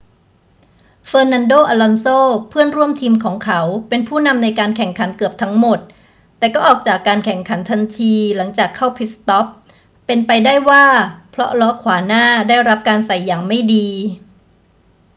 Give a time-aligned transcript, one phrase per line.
[1.09, 2.17] fernando alonso
[2.49, 5.79] เพื่อนร่วมทีมของเขา เป็นผู้นำในการแข่งขันเกือบทั้งหมด
[6.39, 9.47] แต่ก็ออกจากการแข่งขันทันทีหลังจากเข้าพิทสต็อป
[10.05, 10.85] เป็นไปได้ว่า
[11.31, 13.89] เพราะล้อขวาหน้าได้รับการใส่อย่างไม่ดี